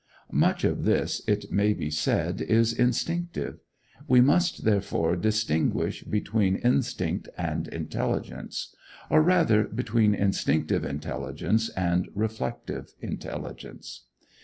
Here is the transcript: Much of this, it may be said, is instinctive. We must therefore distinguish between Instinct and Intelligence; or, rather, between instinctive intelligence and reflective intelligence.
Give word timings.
Much 0.33 0.63
of 0.63 0.83
this, 0.83 1.21
it 1.27 1.51
may 1.51 1.73
be 1.73 1.91
said, 1.91 2.41
is 2.41 2.73
instinctive. 2.73 3.59
We 4.07 4.19
must 4.19 4.63
therefore 4.63 5.15
distinguish 5.15 6.01
between 6.03 6.55
Instinct 6.55 7.29
and 7.37 7.67
Intelligence; 7.67 8.73
or, 9.11 9.21
rather, 9.21 9.65
between 9.65 10.15
instinctive 10.15 10.83
intelligence 10.83 11.69
and 11.69 12.09
reflective 12.15 12.95
intelligence. 12.99 14.05